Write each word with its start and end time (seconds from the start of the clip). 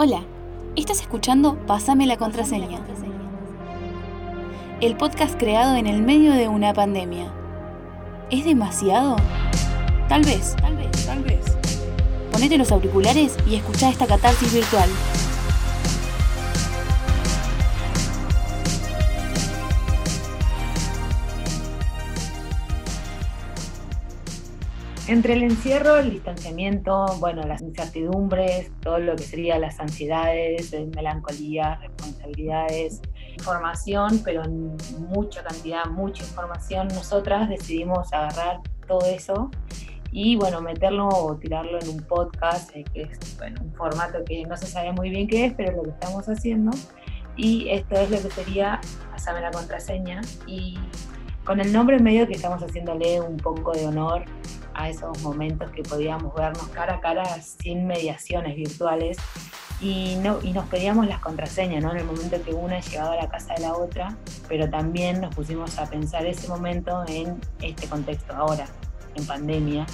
Hola, 0.00 0.22
estás 0.76 1.00
escuchando 1.00 1.58
Pásame 1.66 2.06
la 2.06 2.16
contraseña. 2.16 2.78
El 4.80 4.96
podcast 4.96 5.36
creado 5.36 5.74
en 5.74 5.88
el 5.88 6.02
medio 6.02 6.34
de 6.34 6.46
una 6.46 6.72
pandemia. 6.72 7.32
¿Es 8.30 8.44
demasiado? 8.44 9.16
Tal 10.08 10.22
vez, 10.22 10.54
tal 10.60 10.76
vez, 10.76 11.04
tal 11.04 11.24
vez. 11.24 11.56
Ponete 12.30 12.58
los 12.58 12.70
auriculares 12.70 13.36
y 13.50 13.56
escucha 13.56 13.90
esta 13.90 14.06
catarsis 14.06 14.54
virtual. 14.54 14.88
Entre 25.08 25.32
el 25.32 25.42
encierro, 25.42 25.96
el 25.96 26.10
distanciamiento, 26.10 27.06
bueno, 27.18 27.42
las 27.44 27.62
incertidumbres, 27.62 28.70
todo 28.82 28.98
lo 28.98 29.16
que 29.16 29.22
sería 29.22 29.58
las 29.58 29.80
ansiedades, 29.80 30.76
melancolía, 30.94 31.76
responsabilidades, 31.76 33.00
información, 33.34 34.20
pero 34.22 34.44
en 34.44 34.76
mucha 35.08 35.42
cantidad, 35.42 35.86
mucha 35.86 36.22
información, 36.22 36.88
nosotras 36.88 37.48
decidimos 37.48 38.12
agarrar 38.12 38.60
todo 38.86 39.00
eso 39.06 39.50
y 40.12 40.36
bueno, 40.36 40.60
meterlo 40.60 41.08
o 41.08 41.36
tirarlo 41.36 41.80
en 41.80 41.88
un 41.88 42.02
podcast, 42.02 42.76
eh, 42.76 42.84
que 42.92 43.02
es 43.02 43.38
bueno, 43.38 43.62
un 43.62 43.72
formato 43.72 44.22
que 44.26 44.44
no 44.44 44.58
se 44.58 44.66
sabe 44.66 44.92
muy 44.92 45.08
bien 45.08 45.26
qué 45.26 45.46
es, 45.46 45.54
pero 45.54 45.70
es 45.70 45.76
lo 45.78 45.82
que 45.84 45.90
estamos 45.90 46.28
haciendo. 46.28 46.70
Y 47.34 47.70
esto 47.70 47.94
es 47.94 48.10
lo 48.10 48.20
que 48.20 48.30
sería, 48.30 48.78
pasame 49.10 49.40
la 49.40 49.52
contraseña, 49.52 50.20
y 50.46 50.78
con 51.46 51.60
el 51.60 51.72
nombre 51.72 51.96
en 51.96 52.04
medio 52.04 52.26
que 52.26 52.34
estamos 52.34 52.62
haciéndole 52.62 53.22
un 53.22 53.38
poco 53.38 53.72
de 53.72 53.86
honor 53.86 54.26
a 54.78 54.88
esos 54.88 55.20
momentos 55.22 55.70
que 55.72 55.82
podíamos 55.82 56.32
vernos 56.34 56.68
cara 56.68 56.94
a 56.94 57.00
cara 57.00 57.24
sin 57.42 57.86
mediaciones 57.86 58.54
virtuales 58.54 59.18
y, 59.80 60.16
no, 60.22 60.38
y 60.42 60.52
nos 60.52 60.68
pedíamos 60.68 61.08
las 61.08 61.18
contraseñas, 61.18 61.82
¿no? 61.82 61.90
En 61.90 61.98
el 61.98 62.04
momento 62.04 62.40
que 62.42 62.54
una 62.54 62.78
llegaba 62.78 63.14
a 63.14 63.16
la 63.16 63.28
casa 63.28 63.54
de 63.54 63.62
la 63.62 63.74
otra, 63.74 64.16
pero 64.48 64.70
también 64.70 65.20
nos 65.20 65.34
pusimos 65.34 65.78
a 65.78 65.86
pensar 65.86 66.24
ese 66.26 66.46
momento 66.48 67.04
en 67.08 67.40
este 67.60 67.88
contexto 67.88 68.34
ahora, 68.36 68.66
en 69.16 69.26
pandemia, 69.26 69.84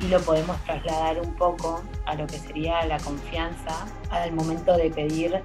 y 0.00 0.06
lo 0.06 0.20
podemos 0.20 0.56
trasladar 0.64 1.20
un 1.20 1.34
poco 1.34 1.82
a 2.06 2.14
lo 2.14 2.26
que 2.28 2.38
sería 2.38 2.84
la 2.86 2.98
confianza 2.98 3.86
al 4.10 4.32
momento 4.32 4.76
de 4.76 4.90
pedir 4.90 5.40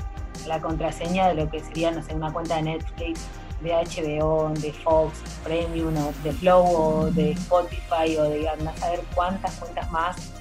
la 0.46 0.62
contraseña 0.62 1.30
de 1.30 1.34
lo 1.34 1.50
que 1.50 1.60
sería, 1.60 1.90
no 1.92 2.04
sé, 2.04 2.14
una 2.14 2.32
cuenta 2.32 2.58
de 2.58 2.64
Netflix 2.64 3.28
de 3.64 3.72
HBO, 3.72 4.50
de 4.60 4.74
Fox 4.74 5.20
Premium, 5.44 5.96
o 5.98 6.14
de 6.24 6.32
Flow, 6.34 6.66
o 6.66 7.12
de 7.12 7.32
Spotify, 7.32 8.18
o 8.18 8.24
de 8.24 8.48
a 8.48 8.78
saber 8.78 9.02
cuántas 9.16 9.56
cuentas 9.56 9.90
más 9.92 10.34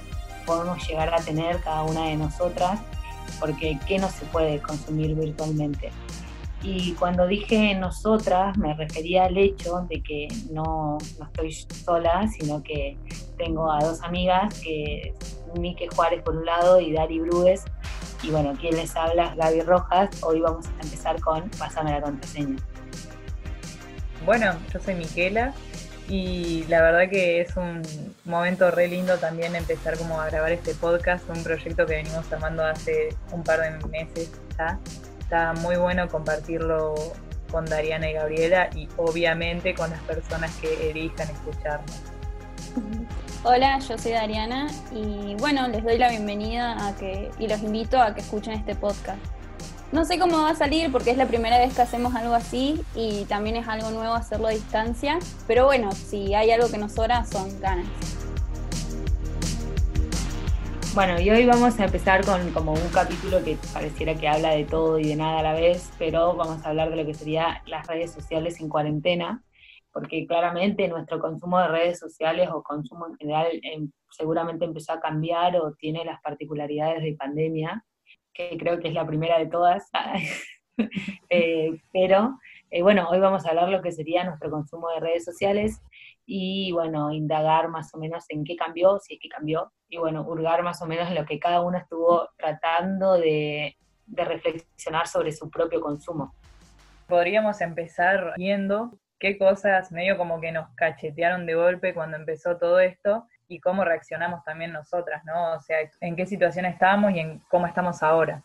podemos 0.45 0.85
llegar 0.87 1.13
a 1.13 1.17
tener 1.17 1.61
cada 1.61 1.83
una 1.83 2.07
de 2.07 2.17
nosotras, 2.17 2.79
porque 3.39 3.79
¿qué 3.87 3.97
no 3.97 4.09
se 4.09 4.25
puede 4.25 4.61
consumir 4.61 5.15
virtualmente? 5.15 5.91
Y 6.61 6.93
cuando 6.93 7.27
dije 7.27 7.75
nosotras, 7.75 8.57
me 8.57 8.73
refería 8.73 9.25
al 9.25 9.37
hecho 9.37 9.85
de 9.89 10.01
que 10.01 10.27
no, 10.49 10.97
no 11.19 11.25
estoy 11.25 11.51
sola, 11.51 12.27
sino 12.27 12.63
que 12.63 12.97
tengo 13.37 13.69
a 13.69 13.79
dos 13.83 14.01
amigas, 14.01 14.61
que 14.61 15.13
Mike 15.59 15.89
Juárez 15.93 16.21
por 16.23 16.37
un 16.37 16.45
lado 16.45 16.79
y 16.79 16.93
Dari 16.93 17.19
Brues. 17.19 17.65
Y 18.23 18.31
bueno, 18.31 18.53
¿quién 18.59 18.77
les 18.77 18.95
habla? 18.95 19.35
Gaby 19.35 19.61
Rojas. 19.61 20.09
Hoy 20.23 20.39
vamos 20.39 20.67
a 20.67 20.83
empezar 20.83 21.19
con 21.19 21.49
Pásame 21.59 21.91
la 21.91 22.01
contraseña. 22.01 22.55
Bueno, 24.25 24.53
yo 24.73 24.79
soy 24.79 24.95
Miquela 24.95 25.53
y 26.07 26.63
la 26.69 26.81
verdad 26.81 27.09
que 27.09 27.41
es 27.41 27.55
un 27.57 27.81
momento 28.23 28.71
re 28.71 28.87
lindo 28.87 29.17
también 29.17 29.55
empezar 29.55 29.97
como 29.97 30.19
a 30.19 30.29
grabar 30.29 30.51
este 30.51 30.73
podcast, 30.75 31.29
un 31.29 31.43
proyecto 31.43 31.85
que 31.85 31.95
venimos 31.95 32.31
armando 32.31 32.63
hace 32.63 33.09
un 33.31 33.43
par 33.43 33.61
de 33.61 33.71
meses 33.87 34.31
ya. 34.57 34.79
Está 35.19 35.53
muy 35.53 35.75
bueno 35.75 36.07
compartirlo 36.07 36.95
con 37.51 37.65
Dariana 37.65 38.09
y 38.09 38.13
Gabriela 38.13 38.69
y 38.73 38.87
obviamente 38.97 39.73
con 39.73 39.89
las 39.89 39.99
personas 40.01 40.55
que 40.55 40.89
elijan 40.89 41.29
escucharnos. 41.29 42.01
Hola, 43.43 43.77
yo 43.79 43.97
soy 43.97 44.13
Dariana 44.13 44.67
y 44.93 45.35
bueno, 45.35 45.67
les 45.67 45.83
doy 45.83 45.97
la 45.97 46.09
bienvenida 46.09 46.87
a 46.87 46.95
que 46.95 47.29
y 47.39 47.47
los 47.47 47.61
invito 47.61 48.01
a 48.01 48.15
que 48.15 48.21
escuchen 48.21 48.53
este 48.53 48.73
podcast. 48.73 49.19
No 49.93 50.05
sé 50.05 50.17
cómo 50.17 50.41
va 50.41 50.49
a 50.49 50.55
salir 50.55 50.91
porque 50.91 51.11
es 51.11 51.17
la 51.17 51.27
primera 51.27 51.59
vez 51.59 51.75
que 51.75 51.83
hacemos 51.83 52.15
algo 52.15 52.33
así 52.33 52.81
y 52.95 53.25
también 53.25 53.57
es 53.57 53.67
algo 53.67 53.91
nuevo 53.91 54.15
hacerlo 54.15 54.47
a 54.47 54.49
distancia, 54.49 55.19
pero 55.45 55.65
bueno, 55.65 55.91
si 55.91 56.33
hay 56.33 56.49
algo 56.49 56.67
que 56.67 56.79
nos 56.79 56.93
sobra 56.93 57.23
son 57.25 57.61
ganas. 57.61 57.85
Bueno, 60.95 61.21
y 61.21 61.29
hoy 61.29 61.45
vamos 61.45 61.79
a 61.79 61.85
empezar 61.85 62.25
con 62.25 62.51
como 62.53 62.73
un 62.73 62.89
capítulo 62.91 63.43
que 63.43 63.55
pareciera 63.71 64.15
que 64.15 64.27
habla 64.27 64.55
de 64.55 64.63
todo 64.63 64.97
y 64.97 65.09
de 65.09 65.15
nada 65.15 65.41
a 65.41 65.43
la 65.43 65.53
vez, 65.53 65.91
pero 65.99 66.35
vamos 66.35 66.65
a 66.65 66.69
hablar 66.69 66.89
de 66.89 66.95
lo 66.95 67.05
que 67.05 67.13
sería 67.13 67.61
las 67.67 67.85
redes 67.85 68.11
sociales 68.11 68.59
en 68.61 68.69
cuarentena, 68.69 69.43
porque 69.91 70.25
claramente 70.25 70.87
nuestro 70.87 71.19
consumo 71.19 71.59
de 71.59 71.67
redes 71.67 71.99
sociales 71.99 72.49
o 72.51 72.63
consumo 72.63 73.05
en 73.09 73.17
general 73.17 73.47
em, 73.61 73.91
seguramente 74.09 74.65
empezó 74.65 74.93
a 74.93 74.99
cambiar 74.99 75.55
o 75.57 75.75
tiene 75.75 76.03
las 76.03 76.19
particularidades 76.19 77.03
de 77.03 77.13
pandemia 77.13 77.85
que 78.33 78.57
creo 78.57 78.79
que 78.79 78.89
es 78.89 78.93
la 78.93 79.05
primera 79.05 79.37
de 79.37 79.47
todas, 79.47 79.89
eh, 81.29 81.71
pero 81.91 82.37
eh, 82.71 82.81
bueno, 82.81 83.07
hoy 83.09 83.19
vamos 83.19 83.45
a 83.45 83.49
hablar 83.49 83.69
lo 83.69 83.81
que 83.81 83.91
sería 83.91 84.23
nuestro 84.23 84.49
consumo 84.49 84.89
de 84.89 84.99
redes 84.99 85.23
sociales 85.23 85.81
y 86.25 86.71
bueno, 86.71 87.11
indagar 87.11 87.69
más 87.69 87.93
o 87.93 87.99
menos 87.99 88.25
en 88.29 88.43
qué 88.43 88.55
cambió, 88.55 88.97
si 88.99 89.15
es 89.15 89.19
que 89.21 89.29
cambió, 89.29 89.71
y 89.89 89.97
bueno, 89.97 90.23
hurgar 90.23 90.63
más 90.63 90.81
o 90.81 90.87
menos 90.87 91.09
en 91.09 91.15
lo 91.15 91.25
que 91.25 91.39
cada 91.39 91.61
uno 91.61 91.77
estuvo 91.77 92.29
tratando 92.37 93.13
de, 93.13 93.75
de 94.07 94.25
reflexionar 94.25 95.07
sobre 95.07 95.31
su 95.31 95.49
propio 95.49 95.81
consumo. 95.81 96.33
Podríamos 97.07 97.61
empezar 97.61 98.33
viendo 98.37 98.97
qué 99.19 99.37
cosas 99.37 99.91
medio 99.91 100.17
como 100.17 100.39
que 100.41 100.51
nos 100.51 100.69
cachetearon 100.75 101.45
de 101.45 101.55
golpe 101.55 101.93
cuando 101.93 102.17
empezó 102.17 102.57
todo 102.57 102.79
esto 102.79 103.27
y 103.47 103.59
cómo 103.59 103.83
reaccionamos 103.83 104.43
también 104.43 104.71
nosotras, 104.71 105.23
¿no? 105.25 105.53
O 105.53 105.59
sea, 105.61 105.77
en 106.01 106.15
qué 106.15 106.25
situación 106.25 106.65
estamos 106.65 107.13
y 107.13 107.19
en 107.19 107.39
cómo 107.49 107.67
estamos 107.67 108.01
ahora. 108.03 108.43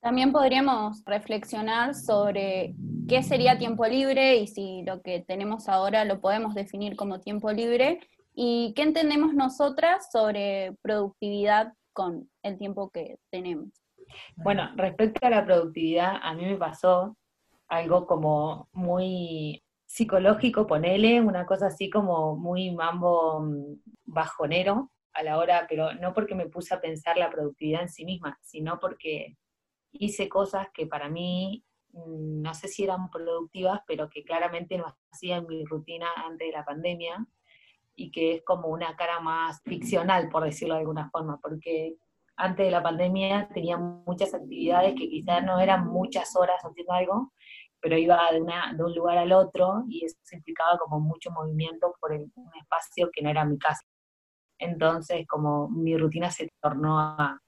También 0.00 0.32
podríamos 0.32 1.04
reflexionar 1.04 1.94
sobre 1.94 2.74
qué 3.08 3.22
sería 3.22 3.58
tiempo 3.58 3.86
libre 3.86 4.36
y 4.36 4.46
si 4.46 4.82
lo 4.82 5.02
que 5.02 5.20
tenemos 5.20 5.68
ahora 5.68 6.04
lo 6.04 6.20
podemos 6.20 6.54
definir 6.54 6.96
como 6.96 7.20
tiempo 7.20 7.52
libre 7.52 8.00
y 8.34 8.72
qué 8.74 8.82
entendemos 8.82 9.34
nosotras 9.34 10.10
sobre 10.10 10.74
productividad 10.80 11.74
con 11.92 12.30
el 12.42 12.56
tiempo 12.56 12.90
que 12.90 13.18
tenemos. 13.30 13.68
Bueno, 14.36 14.70
respecto 14.76 15.26
a 15.26 15.30
la 15.30 15.44
productividad, 15.44 16.16
a 16.22 16.32
mí 16.34 16.46
me 16.46 16.56
pasó 16.56 17.16
algo 17.68 18.06
como 18.06 18.68
muy 18.72 19.62
psicológico, 19.90 20.68
ponele, 20.68 21.20
una 21.20 21.44
cosa 21.44 21.66
así 21.66 21.90
como 21.90 22.36
muy 22.36 22.70
mambo 22.70 23.40
mm, 23.40 23.74
bajonero 24.04 24.92
a 25.12 25.24
la 25.24 25.36
hora, 25.36 25.66
pero 25.68 25.92
no 25.94 26.14
porque 26.14 26.36
me 26.36 26.46
puse 26.46 26.72
a 26.72 26.80
pensar 26.80 27.16
la 27.16 27.28
productividad 27.28 27.82
en 27.82 27.88
sí 27.88 28.04
misma, 28.04 28.38
sino 28.40 28.78
porque 28.78 29.36
hice 29.90 30.28
cosas 30.28 30.68
que 30.72 30.86
para 30.86 31.08
mí 31.08 31.64
mm, 31.92 32.40
no 32.40 32.54
sé 32.54 32.68
si 32.68 32.84
eran 32.84 33.10
productivas, 33.10 33.80
pero 33.84 34.08
que 34.08 34.22
claramente 34.22 34.78
no 34.78 34.84
hacía 35.10 35.40
mi 35.40 35.64
rutina 35.64 36.06
antes 36.24 36.46
de 36.46 36.52
la 36.52 36.64
pandemia 36.64 37.26
y 37.96 38.12
que 38.12 38.36
es 38.36 38.44
como 38.44 38.68
una 38.68 38.94
cara 38.94 39.18
más 39.18 39.60
ficcional, 39.64 40.28
por 40.28 40.44
decirlo 40.44 40.74
de 40.74 40.80
alguna 40.80 41.10
forma, 41.10 41.40
porque 41.42 41.96
antes 42.36 42.64
de 42.64 42.70
la 42.70 42.82
pandemia 42.82 43.48
tenía 43.52 43.76
muchas 43.76 44.34
actividades 44.34 44.94
que 44.94 45.08
quizás 45.08 45.42
no 45.44 45.58
eran 45.58 45.88
muchas 45.88 46.36
horas 46.36 46.60
haciendo 46.62 46.92
algo, 46.92 47.32
pero 47.80 47.96
iba 47.96 48.20
de, 48.32 48.40
un 48.40 48.94
lugar 48.94 49.18
al 49.18 49.32
otro 49.32 49.84
y 49.88 50.04
eso 50.04 50.16
implicaba 50.32 50.78
como 50.78 51.00
mucho 51.00 51.30
movimiento 51.30 51.94
por 52.00 52.12
un 52.12 52.50
espacio 52.60 53.10
que 53.12 53.22
no 53.22 53.30
era 53.30 53.44
mi 53.44 53.58
casa. 53.58 53.82
Entonces, 54.58 55.26
como 55.26 55.68
mi 55.70 55.96
rutina 55.96 56.30
se 56.30 56.50
tornó 56.60 57.00
a 57.00 57.40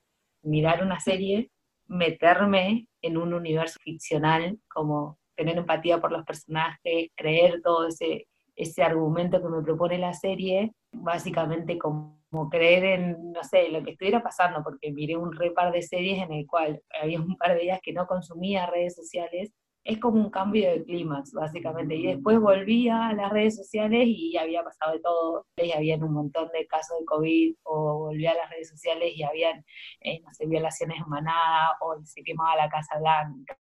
mirar 0.42 0.82
una 0.82 0.98
serie, 0.98 1.50
meterme 1.86 2.86
en 3.02 3.16
un 3.18 3.34
universo 3.34 3.78
ficcional, 3.82 4.58
como 4.68 5.18
tener 5.36 5.58
empatía 5.58 6.00
por 6.00 6.12
los 6.12 6.24
personajes, 6.24 7.10
creer 7.14 7.60
todo 7.62 7.88
ese, 7.88 8.26
ese 8.56 8.82
argumento 8.82 9.42
que 9.42 9.48
me 9.48 9.62
propone 9.62 9.98
la 9.98 10.14
serie, 10.14 10.72
básicamente 10.92 11.78
como, 11.78 12.20
creer 12.50 12.84
en, 12.84 13.32
no 13.32 13.44
sé, 13.44 13.68
lo 13.68 13.82
que 13.82 13.90
estuviera 13.90 14.22
pasando, 14.22 14.62
porque 14.62 14.90
miré 14.90 15.16
un 15.16 15.32
re 15.32 15.50
par 15.50 15.70
de 15.70 15.82
series 15.82 16.22
en 16.22 16.32
el 16.32 16.46
cual 16.46 16.82
había 17.02 17.20
un 17.20 17.36
par 17.36 17.54
de 17.54 17.60
días 17.60 17.80
que 17.82 17.92
no 17.92 18.06
consumía 18.06 18.66
redes 18.66 18.94
sociales 18.94 19.52
es 19.84 19.98
como 19.98 20.20
un 20.20 20.30
cambio 20.30 20.70
de 20.70 20.84
clímax, 20.84 21.32
básicamente. 21.32 21.96
Y 21.96 22.06
después 22.06 22.38
volvía 22.40 23.08
a 23.08 23.14
las 23.14 23.32
redes 23.32 23.56
sociales 23.56 24.04
y 24.06 24.36
había 24.36 24.62
pasado 24.62 24.92
de 24.92 25.00
todo. 25.00 25.46
Y 25.56 25.72
habían 25.72 26.04
un 26.04 26.14
montón 26.14 26.48
de 26.52 26.66
casos 26.66 26.98
de 27.00 27.04
COVID, 27.06 27.54
o 27.64 27.98
volvía 27.98 28.32
a 28.32 28.34
las 28.34 28.50
redes 28.50 28.68
sociales 28.70 29.12
y 29.14 29.22
habían, 29.22 29.64
eh, 30.00 30.20
no 30.20 30.32
sé, 30.32 30.46
violaciones 30.46 30.98
en 30.98 31.08
manada, 31.08 31.76
o 31.80 31.96
se 32.04 32.22
quemaba 32.22 32.56
la 32.56 32.68
Casa 32.68 32.98
Blanca, 32.98 33.56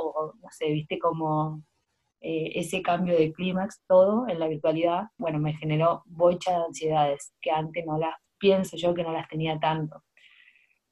o 0.00 0.34
no 0.40 0.48
sé, 0.50 0.66
viste 0.70 0.98
como 0.98 1.62
eh, 2.20 2.52
ese 2.54 2.82
cambio 2.82 3.16
de 3.16 3.32
clímax, 3.32 3.82
todo 3.88 4.28
en 4.28 4.38
la 4.38 4.48
virtualidad, 4.48 5.04
bueno, 5.18 5.40
me 5.40 5.54
generó 5.54 6.02
bocha 6.06 6.52
de 6.52 6.64
ansiedades, 6.66 7.34
que 7.40 7.50
antes 7.50 7.84
no 7.84 7.98
las 7.98 8.14
pienso 8.38 8.76
yo 8.76 8.94
que 8.94 9.02
no 9.02 9.12
las 9.12 9.28
tenía 9.28 9.58
tanto. 9.58 10.02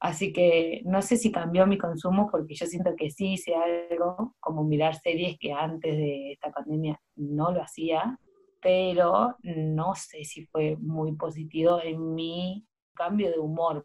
Así 0.00 0.32
que 0.32 0.80
no 0.86 1.02
sé 1.02 1.18
si 1.18 1.30
cambió 1.30 1.66
mi 1.66 1.76
consumo 1.76 2.30
porque 2.30 2.54
yo 2.54 2.64
siento 2.66 2.96
que 2.96 3.10
sí 3.10 3.34
hice 3.34 3.54
algo, 3.54 4.34
como 4.40 4.64
mirar 4.64 4.94
series 4.94 5.38
que 5.38 5.52
antes 5.52 5.94
de 5.94 6.32
esta 6.32 6.50
pandemia 6.50 6.98
no 7.16 7.52
lo 7.52 7.62
hacía, 7.62 8.18
pero 8.62 9.36
no 9.42 9.94
sé 9.94 10.24
si 10.24 10.46
fue 10.46 10.76
muy 10.78 11.14
positivo 11.16 11.82
en 11.82 12.14
mi 12.14 12.66
cambio 12.94 13.30
de 13.30 13.38
humor. 13.38 13.84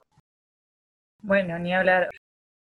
Bueno, 1.22 1.60
ni 1.60 1.74
hablar. 1.74 2.10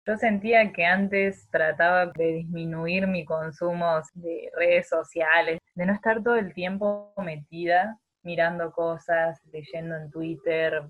Yo 0.06 0.16
sentía 0.16 0.72
que 0.72 0.84
antes 0.84 1.48
trataba 1.50 2.06
de 2.06 2.32
disminuir 2.32 3.06
mi 3.06 3.24
consumo 3.24 4.00
de 4.14 4.50
redes 4.56 4.88
sociales, 4.88 5.60
de 5.74 5.86
no 5.86 5.94
estar 5.94 6.22
todo 6.22 6.36
el 6.36 6.52
tiempo 6.52 7.14
metida 7.18 7.98
mirando 8.22 8.72
cosas, 8.72 9.40
leyendo 9.52 9.96
en 9.96 10.10
Twitter, 10.10 10.82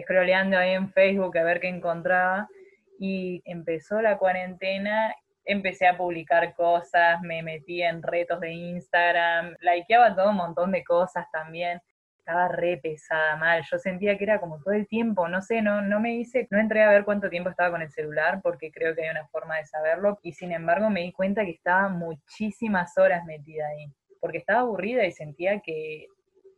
scrolleando 0.00 0.58
ahí 0.58 0.70
en 0.70 0.90
Facebook 0.90 1.36
a 1.38 1.44
ver 1.44 1.60
qué 1.60 1.68
encontraba. 1.68 2.48
Y 2.98 3.42
empezó 3.44 4.00
la 4.00 4.18
cuarentena, 4.18 5.14
empecé 5.44 5.86
a 5.86 5.96
publicar 5.96 6.54
cosas, 6.54 7.20
me 7.22 7.42
metí 7.42 7.82
en 7.82 8.02
retos 8.02 8.40
de 8.40 8.52
Instagram, 8.52 9.56
likeaba 9.60 10.14
todo 10.14 10.30
un 10.30 10.36
montón 10.36 10.72
de 10.72 10.84
cosas 10.84 11.26
también. 11.32 11.80
Estaba 12.18 12.48
re 12.48 12.78
pesada, 12.78 13.36
mal. 13.36 13.62
Yo 13.70 13.78
sentía 13.78 14.16
que 14.16 14.24
era 14.24 14.40
como 14.40 14.58
todo 14.58 14.72
el 14.72 14.88
tiempo, 14.88 15.28
no 15.28 15.42
sé, 15.42 15.60
no, 15.60 15.82
no 15.82 16.00
me 16.00 16.14
hice, 16.14 16.48
no 16.50 16.58
entré 16.58 16.82
a 16.82 16.88
ver 16.88 17.04
cuánto 17.04 17.28
tiempo 17.28 17.50
estaba 17.50 17.70
con 17.70 17.82
el 17.82 17.90
celular 17.90 18.40
porque 18.42 18.70
creo 18.72 18.94
que 18.94 19.02
hay 19.02 19.10
una 19.10 19.26
forma 19.28 19.58
de 19.58 19.66
saberlo. 19.66 20.18
Y 20.22 20.32
sin 20.32 20.52
embargo 20.52 20.88
me 20.88 21.02
di 21.02 21.12
cuenta 21.12 21.44
que 21.44 21.50
estaba 21.50 21.88
muchísimas 21.90 22.96
horas 22.96 23.24
metida 23.26 23.66
ahí 23.68 23.92
porque 24.24 24.38
estaba 24.38 24.60
aburrida 24.60 25.04
y 25.04 25.12
sentía 25.12 25.60
que 25.60 26.06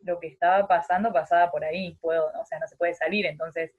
lo 0.06 0.20
que 0.20 0.28
estaba 0.28 0.66
pasando 0.66 1.12
pasaba 1.12 1.50
por 1.50 1.64
ahí, 1.64 1.96
puedo, 2.00 2.26
o 2.40 2.44
sea, 2.46 2.58
no 2.58 2.66
se 2.66 2.76
puede 2.76 2.94
salir, 2.94 3.26
entonces 3.26 3.72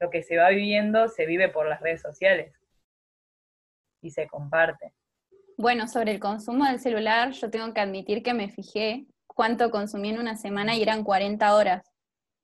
lo 0.00 0.10
que 0.10 0.22
se 0.22 0.36
va 0.36 0.48
viviendo 0.48 1.08
se 1.08 1.26
vive 1.26 1.48
por 1.48 1.68
las 1.68 1.80
redes 1.80 2.02
sociales 2.02 2.52
y 4.00 4.10
se 4.10 4.26
comparte. 4.26 4.92
Bueno, 5.56 5.86
sobre 5.86 6.10
el 6.10 6.20
consumo 6.20 6.64
del 6.64 6.80
celular, 6.80 7.30
yo 7.30 7.50
tengo 7.50 7.72
que 7.72 7.80
admitir 7.80 8.22
que 8.22 8.34
me 8.34 8.48
fijé 8.48 9.06
cuánto 9.26 9.70
consumí 9.70 10.08
en 10.08 10.18
una 10.18 10.36
semana 10.36 10.74
y 10.74 10.82
eran 10.82 11.04
40 11.04 11.54
horas. 11.54 11.92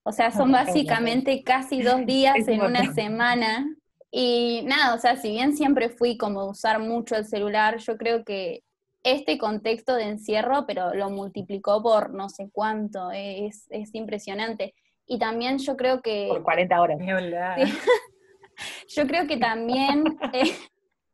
O 0.04 0.12
sea, 0.12 0.30
son 0.30 0.52
básicamente 0.52 1.42
casi 1.42 1.82
dos 1.82 2.06
días 2.06 2.46
en 2.46 2.62
una 2.62 2.92
semana. 2.92 3.66
Y 4.12 4.62
nada, 4.64 4.94
o 4.94 4.98
sea, 4.98 5.16
si 5.16 5.30
bien 5.30 5.56
siempre 5.56 5.88
fui 5.88 6.16
como 6.16 6.46
usar 6.46 6.78
mucho 6.78 7.16
el 7.16 7.24
celular, 7.24 7.78
yo 7.78 7.96
creo 7.96 8.24
que 8.24 8.62
este 9.02 9.38
contexto 9.38 9.94
de 9.94 10.04
encierro, 10.04 10.66
pero 10.66 10.94
lo 10.94 11.10
multiplicó 11.10 11.82
por 11.82 12.12
no 12.12 12.28
sé 12.28 12.50
cuánto, 12.52 13.10
es, 13.12 13.68
impresionante. 13.92 14.74
Y 15.06 15.18
también 15.18 15.58
yo 15.58 15.76
creo 15.76 16.02
que... 16.02 16.26
Por 16.28 16.42
40 16.42 16.80
horas. 16.80 16.98
yo 18.88 19.06
creo 19.06 19.26
que 19.26 19.36
también 19.36 20.04
eh, 20.32 20.54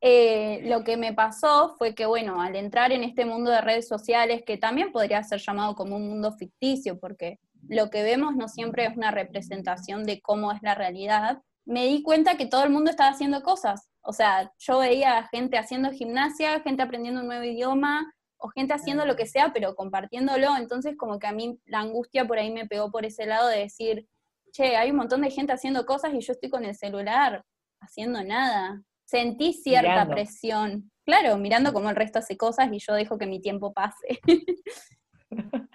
eh, 0.01 0.61
lo 0.65 0.83
que 0.83 0.97
me 0.97 1.13
pasó 1.13 1.75
fue 1.77 1.95
que, 1.95 2.05
bueno, 2.05 2.41
al 2.41 2.55
entrar 2.55 2.91
en 2.91 3.03
este 3.03 3.25
mundo 3.25 3.49
de 3.49 3.61
redes 3.61 3.87
sociales, 3.87 4.43
que 4.45 4.57
también 4.57 4.91
podría 4.91 5.23
ser 5.23 5.39
llamado 5.39 5.75
como 5.75 5.95
un 5.95 6.07
mundo 6.07 6.33
ficticio, 6.33 6.99
porque 6.99 7.39
lo 7.67 7.89
que 7.89 8.03
vemos 8.03 8.35
no 8.35 8.47
siempre 8.47 8.85
es 8.85 8.95
una 8.95 9.11
representación 9.11 10.03
de 10.03 10.21
cómo 10.21 10.51
es 10.51 10.61
la 10.61 10.75
realidad, 10.75 11.41
me 11.65 11.85
di 11.85 12.01
cuenta 12.01 12.37
que 12.37 12.45
todo 12.45 12.63
el 12.63 12.69
mundo 12.69 12.89
estaba 12.91 13.09
haciendo 13.09 13.41
cosas. 13.43 13.89
O 14.07 14.13
sea, 14.13 14.53
yo 14.57 14.79
veía 14.79 15.27
gente 15.27 15.57
haciendo 15.57 15.91
gimnasia, 15.91 16.61
gente 16.61 16.81
aprendiendo 16.81 17.19
un 17.19 17.27
nuevo 17.27 17.43
idioma, 17.43 18.09
o 18.37 18.47
gente 18.47 18.73
haciendo 18.73 19.05
lo 19.05 19.17
que 19.17 19.25
sea, 19.25 19.51
pero 19.53 19.75
compartiéndolo. 19.75 20.55
Entonces, 20.55 20.95
como 20.97 21.19
que 21.19 21.27
a 21.27 21.33
mí 21.33 21.59
la 21.65 21.79
angustia 21.79 22.25
por 22.25 22.39
ahí 22.39 22.49
me 22.49 22.65
pegó 22.65 22.89
por 22.89 23.05
ese 23.05 23.25
lado 23.25 23.49
de 23.49 23.59
decir, 23.59 24.07
che, 24.53 24.77
hay 24.77 24.91
un 24.91 24.97
montón 24.97 25.21
de 25.23 25.29
gente 25.29 25.51
haciendo 25.51 25.85
cosas 25.85 26.13
y 26.13 26.21
yo 26.21 26.31
estoy 26.31 26.49
con 26.49 26.63
el 26.63 26.73
celular 26.73 27.43
haciendo 27.81 28.23
nada. 28.23 28.81
Sentí 29.05 29.51
cierta 29.51 30.07
presión. 30.07 30.89
Claro, 31.05 31.37
mirando 31.37 31.73
cómo 31.73 31.89
el 31.89 31.95
resto 31.97 32.19
hace 32.19 32.37
cosas 32.37 32.69
y 32.71 32.79
yo 32.79 32.93
dejo 32.93 33.17
que 33.17 33.27
mi 33.27 33.41
tiempo 33.41 33.73
pase. 33.73 34.21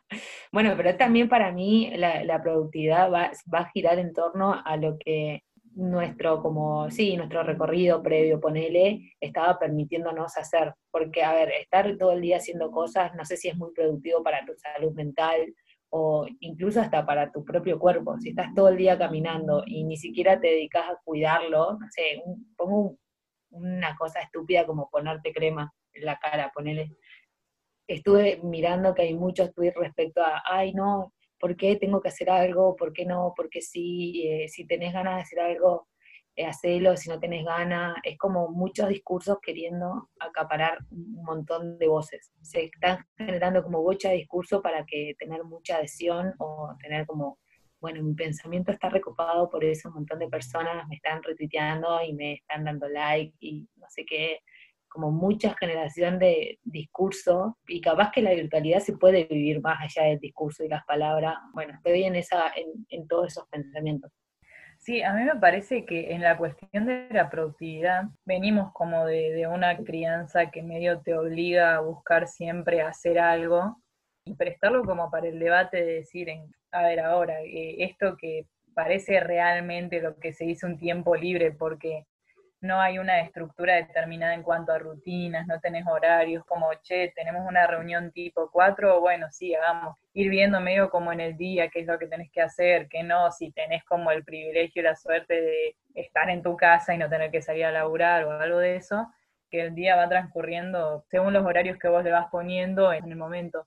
bueno, 0.52 0.73
pero 0.75 0.96
también 0.96 1.29
para 1.29 1.52
mí 1.52 1.90
la, 1.96 2.40
productividad 2.43 3.12
va, 3.12 3.31
va, 3.52 3.58
a 3.58 3.70
girar 3.73 3.99
en 3.99 4.14
torno 4.14 4.55
a 4.64 4.76
lo 4.79 4.96
que 4.99 5.43
nuestro, 5.74 6.42
como, 6.42 6.90
sí, 6.90 7.16
nuestro 7.16 7.42
recorrido 7.42 8.02
previo, 8.02 8.40
ponele, 8.40 9.14
estaba 9.20 9.58
permitiéndonos 9.58 10.36
hacer. 10.36 10.74
Porque, 10.90 11.22
a 11.22 11.32
ver, 11.34 11.50
estar 11.60 11.96
todo 11.98 12.12
el 12.12 12.20
día 12.20 12.38
haciendo 12.38 12.70
cosas, 12.70 13.14
no 13.14 13.24
sé 13.24 13.36
si 13.36 13.48
es 13.48 13.56
muy 13.56 13.72
productivo 13.72 14.22
para 14.22 14.44
tu 14.44 14.52
salud 14.56 14.92
mental 14.94 15.54
o 15.94 16.26
incluso 16.40 16.80
hasta 16.80 17.04
para 17.04 17.30
tu 17.30 17.44
propio 17.44 17.78
cuerpo. 17.78 18.19
Si 18.19 18.30
estás 18.30 18.54
todo 18.54 18.69
el 18.69 18.78
día 18.78 18.98
caminando 18.98 19.62
y 19.66 19.84
ni 19.84 19.96
siquiera 19.98 20.40
te 20.40 20.48
dedicas 20.48 20.88
a 20.88 20.98
cuidarlo, 21.04 21.78
no 21.78 21.86
sé, 21.90 22.22
pongo 22.56 22.96
una 23.50 23.94
cosa 23.96 24.20
estúpida 24.20 24.66
como 24.66 24.88
ponerte 24.88 25.32
crema 25.32 25.72
en 25.92 26.06
la 26.06 26.19
cara, 26.19 26.50
ponele. 26.54 26.96
Estuve 27.86 28.40
mirando 28.42 28.94
que 28.94 29.02
hay 29.02 29.14
muchos 29.14 29.52
tweets 29.52 29.76
respecto 29.76 30.22
a, 30.22 30.42
ay, 30.46 30.72
no, 30.72 31.12
¿por 31.43 31.56
qué 31.56 31.75
tengo 31.75 32.00
que 32.00 32.09
hacer 32.09 32.31
algo? 32.31 32.77
¿Por 32.77 32.93
qué 32.93 33.05
no? 33.05 33.35
Porque 33.37 33.61
sí, 33.62 34.23
eh, 34.29 34.47
si 34.49 34.65
tenés 34.65 34.93
ganas 34.93 35.17
de 35.17 35.23
hacer 35.23 35.41
algo, 35.41 35.89
eh, 36.37 36.47
hacelo, 36.47 36.97
si 36.97 37.11
no 37.11 37.19
tenés 37.19 37.44
ganas, 37.44 37.97
es 38.05 38.17
como 38.17 38.49
muchos 38.49 38.89
discursos 38.89 39.39
queriendo 39.43 40.09
acaparar 40.21 40.79
un 40.93 41.25
montón 41.25 41.79
de 41.79 41.89
voces. 41.89 42.31
Se 42.43 42.67
están 42.67 43.05
generando 43.19 43.65
como 43.65 43.83
bocha 43.83 44.11
de 44.11 44.19
discurso 44.19 44.62
para 44.62 44.87
que 44.87 45.17
tener 45.19 45.43
mucha 45.43 45.79
adhesión 45.79 46.33
o 46.39 46.77
tener 46.81 47.06
como, 47.06 47.41
bueno, 47.81 48.05
mi 48.05 48.15
pensamiento 48.15 48.71
está 48.71 48.89
recopado 48.89 49.50
por 49.50 49.65
eso, 49.65 49.89
un 49.89 49.97
montón 49.97 50.21
de 50.21 50.29
personas 50.29 50.87
me 50.89 50.94
están 50.94 51.25
retuiteando 51.25 52.00
y 52.05 52.12
me 52.12 52.35
están 52.35 52.62
dando 52.65 52.89
like 52.89 53.35
y 53.41 53.69
no 53.79 53.87
sé 53.91 54.05
qué 54.05 54.39
como 54.93 55.11
mucha 55.11 55.55
generación 55.59 56.19
de 56.19 56.59
discurso 56.62 57.56
y 57.67 57.81
capaz 57.81 58.11
que 58.12 58.23
la 58.23 58.33
virtualidad 58.33 58.81
se 58.81 58.97
puede 58.97 59.25
vivir 59.25 59.61
más 59.61 59.79
allá 59.81 60.09
del 60.09 60.19
discurso 60.19 60.65
y 60.65 60.69
las 60.69 60.85
palabras. 60.85 61.35
Bueno, 61.55 61.75
estoy 61.75 62.05
en, 62.05 62.17
esa, 62.17 62.53
en, 62.89 63.09
todos 63.09 63.29
esos 63.29 63.49
pensamientos. 63.49 64.12
Sí, 64.79 65.00
a 65.03 65.15
mí 65.15 65.23
me 65.23 65.37
parece 65.37 65.87
que 65.87 66.12
en 66.12 66.23
la 66.23 66.37
cuestión 66.37 66.87
de 66.87 67.09
la 67.11 67.31
productividad 67.31 68.05
venimos 68.25 68.73
como 68.73 69.06
de, 69.06 69.47
una 69.47 69.77
crianza 69.79 70.50
que 70.50 70.62
medio 70.62 71.00
te 71.00 71.15
obliga 71.15 71.77
a 71.77 71.81
buscar 71.81 72.27
siempre 72.27 72.83
hacer 72.83 73.19
algo 73.19 73.77
y 74.25 74.35
prestarlo 74.35 74.85
como 74.85 75.11
para 75.11 75.29
el 75.29 75.39
debate 75.39 75.79
de 75.79 75.94
decir, 75.94 76.29
en, 76.29 76.53
a 76.73 76.83
ver, 76.83 77.00
ahora, 77.00 77.41
eh, 77.43 77.77
esto 77.85 78.17
que 78.17 78.47
parece 78.75 79.21
realmente 79.21 80.00
lo 80.00 80.17
que 80.19 80.33
se 80.33 80.44
dice 80.44 80.67
un 80.67 80.79
tiempo 80.79 81.15
libre, 81.15 81.53
porque 81.53 82.06
no 82.62 82.81
hay 82.81 82.99
una 82.99 83.20
estructura 83.20 83.75
determinada 83.75 84.34
en 84.34 84.43
cuanto 84.43 84.72
a 84.72 84.79
rutinas, 84.79 85.46
no 85.48 85.60
tenés 85.60 85.84
horarios, 85.86 86.44
como, 86.46 86.72
che, 86.82 87.13
tenemos 87.15 87.43
una 87.46 87.67
reunión 87.67 88.13
tipo 88.13 88.51
4, 88.51 89.01
bueno, 89.01 89.27
sí, 89.31 89.55
hagamos, 89.55 89.96
ir 90.15 90.31
viendo 90.31 90.60
medio 90.60 90.89
como 90.89 91.13
en 91.13 91.20
el 91.20 91.36
día 91.36 91.69
qué 91.69 91.81
es 91.81 91.86
lo 91.86 91.98
que 91.98 92.06
tenés 92.06 92.31
que 92.31 92.41
hacer, 92.41 92.89
qué 92.89 93.03
no, 93.03 93.31
si 93.32 93.51
tenés 93.51 93.84
como 93.84 94.13
el 94.13 94.25
privilegio 94.25 94.81
y 94.81 94.84
la 94.84 94.94
suerte 94.94 95.34
de 95.43 95.77
estar 95.94 96.31
en 96.31 96.43
tu 96.43 96.56
casa 96.56 96.94
y 96.94 96.98
no 96.98 97.08
tener 97.08 97.32
que 97.32 97.43
salir 97.43 97.65
a 97.65 97.72
laburar 97.72 98.25
o 98.25 98.31
algo 98.31 98.58
de 98.58 98.77
eso, 98.77 99.08
que 99.51 99.60
el 99.63 99.75
día 99.75 99.96
va 99.96 100.08
transcurriendo 100.08 101.05
según 101.10 101.32
los 101.32 101.44
horarios 101.44 101.79
que 101.79 101.89
vos 101.89 102.05
le 102.05 102.13
vas 102.13 102.29
poniendo 102.31 102.93
en 102.93 103.08
el 103.08 103.17
momento 103.17 103.67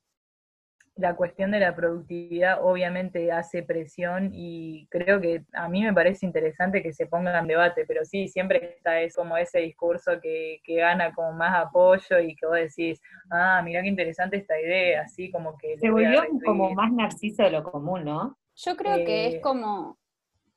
la 0.95 1.15
cuestión 1.15 1.51
de 1.51 1.59
la 1.59 1.75
productividad 1.75 2.59
obviamente 2.63 3.31
hace 3.31 3.63
presión 3.63 4.29
y 4.33 4.87
creo 4.89 5.19
que 5.19 5.43
a 5.53 5.67
mí 5.67 5.83
me 5.83 5.93
parece 5.93 6.25
interesante 6.25 6.81
que 6.81 6.93
se 6.93 7.05
ponga 7.05 7.37
en 7.37 7.47
debate, 7.47 7.85
pero 7.85 8.05
sí, 8.05 8.29
siempre 8.29 8.75
está 8.77 9.01
es 9.01 9.15
como 9.15 9.35
ese 9.35 9.59
discurso 9.59 10.13
que, 10.21 10.61
que 10.63 10.75
gana 10.75 11.13
como 11.13 11.33
más 11.33 11.65
apoyo 11.65 12.19
y 12.19 12.35
que 12.35 12.45
vos 12.45 12.55
decís, 12.55 13.01
ah, 13.29 13.61
mira 13.63 13.81
qué 13.81 13.89
interesante 13.89 14.37
esta 14.37 14.59
idea, 14.59 15.01
así 15.01 15.29
como 15.31 15.57
que... 15.57 15.77
Se 15.77 15.89
volvió 15.89 16.23
como 16.45 16.73
más 16.73 16.91
narciso 16.93 17.43
de 17.43 17.51
lo 17.51 17.63
común, 17.63 18.05
¿no? 18.05 18.37
Yo 18.55 18.77
creo 18.77 18.95
que 19.05 19.27
es 19.27 19.35
eh, 19.35 19.41
como 19.41 19.97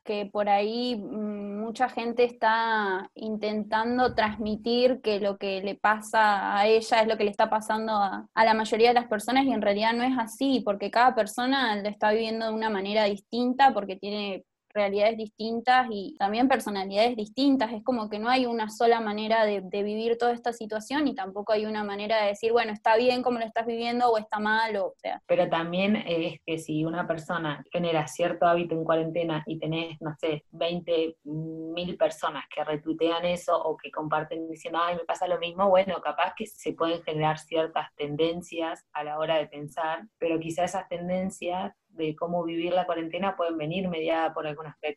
que 0.05 0.25
por 0.25 0.49
ahí 0.49 0.97
mm, 0.97 1.48
mucha 1.69 1.91
gente 1.91 2.25
está 2.25 3.11
intentando 3.15 4.15
transmitir 4.15 5.03
que 5.03 5.21
lo 5.21 5.37
que 5.37 5.61
le 5.61 5.75
pasa 5.75 6.57
a 6.57 6.67
ella 6.67 7.03
es 7.03 7.07
lo 7.07 7.19
que 7.19 7.25
le 7.25 7.31
está 7.31 7.51
pasando 7.51 7.93
a, 7.93 8.27
la 8.35 8.55
mayoría 8.55 8.89
de 8.89 8.95
las 8.95 9.07
personas 9.07 9.45
y 9.45 9.53
en 9.53 9.61
realidad 9.61 9.93
no 9.93 10.03
es 10.03 10.17
así, 10.19 10.63
porque 10.65 10.91
cada 10.91 11.15
persona 11.15 11.77
lo 11.77 11.87
está 11.91 12.13
viviendo 12.13 12.47
de 12.47 12.55
una 12.55 12.71
manera 12.71 13.05
distinta, 13.05 13.75
porque 13.75 13.97
tiene 13.97 14.45
realidades 14.79 15.17
distintas 15.17 15.89
y 15.91 16.15
también 16.19 16.49
personalidades 16.49 17.17
distintas. 17.17 17.73
Es 17.73 17.83
como 17.83 18.09
que 18.09 18.21
no 18.21 18.29
hay 18.29 18.47
una 18.47 18.71
sola 18.71 19.01
manera 19.01 19.45
de, 19.45 19.61
vivir 19.61 20.19
toda 20.19 20.33
esta 20.33 20.53
situación 20.53 21.09
y 21.09 21.15
tampoco 21.15 21.53
hay 21.53 21.67
una 21.67 21.85
manera 21.85 22.23
de 22.23 22.29
decir, 22.29 22.53
bueno, 22.53 22.73
está 22.73 22.97
bien 22.97 23.23
como 23.23 23.39
lo 23.39 23.45
estás 23.45 23.67
viviendo 23.67 24.09
o 24.09 24.19
está 24.19 24.39
mal, 24.39 24.77
o, 24.77 24.95
sea. 24.97 25.23
Pero 25.27 25.49
también 25.49 25.97
es 25.97 26.41
que 26.45 26.59
si 26.59 26.85
una 26.85 27.07
persona 27.07 27.65
genera 27.73 28.07
cierto 28.07 28.47
hábito 28.47 28.75
en 28.75 28.85
cuarentena 28.85 29.43
y 29.47 29.59
tenés, 29.59 30.01
no 30.01 30.15
sé, 30.21 30.45
20 30.51 31.17
mil 31.25 31.97
personas 31.97 32.45
que 32.55 32.65
retuitean 32.65 33.25
eso 33.25 33.57
o 33.57 33.77
que 33.77 33.91
comparten 33.91 34.49
diciendo, 34.49 34.81
ay, 34.83 34.97
me 34.97 35.05
pasa 35.05 35.27
lo 35.27 35.39
mismo, 35.39 35.69
bueno, 35.69 36.01
capaz 36.01 36.35
que 36.37 36.47
se 36.47 36.73
pueden 36.73 37.03
generar 37.03 37.39
ciertas 37.39 37.89
tendencias 37.97 38.87
a 38.93 39.05
la 39.05 39.19
hora 39.19 39.37
de 39.37 39.47
pensar, 39.47 40.07
pero 40.19 40.39
quizás 40.39 40.71
esas 40.71 40.89
tendencias 40.89 41.73
de 41.99 42.17
cómo 42.17 42.45
vivir 42.45 42.73
la 42.73 42.87
cuarentena 42.87 43.37
pueden 43.37 43.59
venir 43.59 43.89
mediada 43.89 44.33
por. 44.33 44.47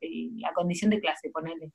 Y 0.02 0.40
la 0.40 0.54
condición 0.54 0.92
de 0.92 1.02
clase, 1.02 1.30
ponele. 1.32 1.72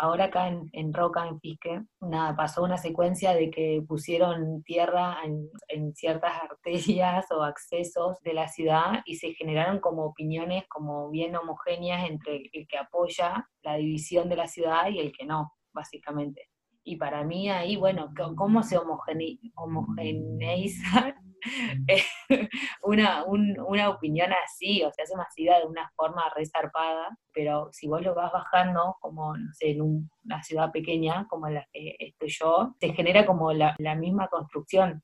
Ahora 0.00 0.26
acá 0.26 0.46
en, 0.46 0.94
Roca, 0.94 1.26
en 1.26 1.40
Fisque, 1.40 1.82
nada, 2.00 2.36
pasó 2.36 2.62
una 2.62 2.78
secuencia 2.78 3.34
de 3.34 3.50
que 3.50 3.82
pusieron 3.84 4.62
tierra 4.62 5.16
en, 5.24 5.50
ciertas 5.96 6.32
arterias 6.48 7.26
o 7.32 7.42
accesos 7.42 8.16
de 8.22 8.32
la 8.32 8.46
ciudad 8.46 9.02
y 9.06 9.16
se 9.16 9.34
generaron 9.34 9.80
como 9.80 10.04
opiniones 10.04 10.62
como 10.68 11.10
bien 11.10 11.34
homogéneas 11.34 12.08
entre 12.08 12.48
el 12.52 12.68
que 12.68 12.78
apoya 12.78 13.48
la 13.62 13.74
división 13.74 14.28
de 14.28 14.36
la 14.36 14.46
ciudad 14.46 14.88
y 14.88 15.00
el 15.00 15.10
que 15.10 15.26
no, 15.26 15.52
básicamente. 15.72 16.48
Y 16.84 16.94
para 16.94 17.24
mí 17.24 17.50
ahí, 17.50 17.74
bueno, 17.74 18.12
¿cómo 18.36 18.62
se 18.62 18.78
homogeneiza 18.78 21.16
una, 22.82 23.24
una 23.24 23.88
opinión 23.90 24.30
así, 24.44 24.82
o 24.82 24.92
sea, 24.92 25.06
se 25.06 25.16
masiva 25.16 25.58
de 25.58 25.66
una 25.66 25.90
forma 25.96 26.22
resarpada, 26.34 27.16
pero 27.32 27.68
si 27.72 27.88
vos 27.88 28.02
lo 28.02 28.14
vas 28.14 28.32
bajando, 28.32 28.96
como, 29.00 29.36
no 29.36 29.52
sé, 29.52 29.70
en 29.70 29.82
una 30.24 30.42
ciudad 30.42 30.70
pequeña 30.72 31.26
como 31.28 31.48
la 31.48 31.66
que 31.72 31.96
estoy 31.98 32.28
yo, 32.28 32.74
se 32.80 32.92
genera 32.92 33.26
como 33.26 33.52
la, 33.52 33.74
la 33.78 33.94
misma 33.94 34.28
construcción. 34.28 35.02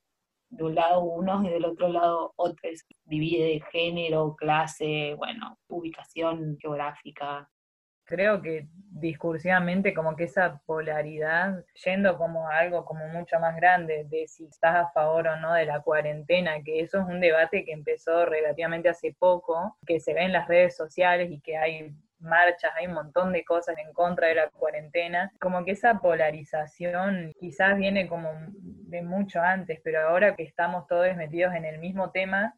De 0.50 0.62
un 0.62 0.76
lado 0.76 1.00
unos 1.00 1.45
y 1.45 1.49
del 1.49 1.64
otro 1.64 1.88
lado 1.88 2.33
otros. 2.37 2.85
Divide 3.05 3.61
género, 3.73 4.37
clase, 4.37 5.14
bueno, 5.17 5.59
ubicación 5.67 6.57
geográfica, 6.61 7.50
creo 8.04 8.42
que 8.42 8.66
discursivamente 8.90 9.92
como 9.92 10.14
que 10.14 10.25
esa 10.25 10.61
polaridad, 10.66 11.64
yendo 11.84 12.16
como 12.16 12.49
a 12.49 12.58
algo 12.58 12.84
como 12.84 13.08
mucho 13.08 13.40
más 13.40 13.56
grande 13.56 14.04
de 14.08 14.26
si 14.28 14.46
estás 14.46 14.76
a 14.76 14.90
favor 14.92 15.26
o 15.26 15.37
no 15.37 15.52
de 15.54 15.66
la 15.66 15.80
cuarentena, 15.80 16.62
que 16.62 16.80
eso 16.80 17.00
es 17.00 17.06
un 17.06 17.20
debate 17.20 17.64
que 17.64 17.73
empezó 17.73 18.25
relativamente 18.25 18.88
hace 18.88 19.14
poco, 19.18 19.76
que 19.87 19.99
se 20.00 20.14
ve 20.14 20.23
en 20.23 20.32
las 20.32 20.46
redes 20.46 20.76
sociales 20.76 21.30
y 21.30 21.40
que 21.40 21.56
hay 21.56 21.92
marchas, 22.20 22.73
hay 22.76 22.87
un 22.87 22.94
montón 22.94 23.32
de 23.32 23.44
cosas 23.44 23.76
en 23.78 23.92
contra 23.92 24.28
de 24.28 24.37
la 24.37 24.49
cuarentena, 24.49 25.32
como 25.40 25.64
que 25.64 25.73
esa 25.73 26.00
polarización 26.00 27.32
quizás 27.38 27.76
viene 27.76 28.08
como 28.08 28.30
de 28.49 29.02
mucho 29.02 29.40
antes, 29.40 29.80
pero 29.82 30.08
ahora 30.08 30.34
que 30.34 30.44
estamos 30.44 30.87
todos 30.87 31.14
metidos 31.16 31.54
en 31.54 31.64
el 31.64 31.78
mismo 31.78 32.11
tema, 32.11 32.54